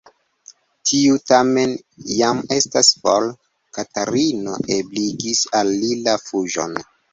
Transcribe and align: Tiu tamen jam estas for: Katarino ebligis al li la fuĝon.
Tiu 0.91 1.19
tamen 1.31 1.75
jam 2.21 2.39
estas 2.57 2.89
for: 3.03 3.29
Katarino 3.79 4.57
ebligis 4.79 5.45
al 5.63 5.73
li 5.85 6.03
la 6.09 6.19
fuĝon. 6.27 6.77